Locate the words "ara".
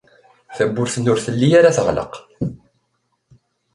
1.59-1.75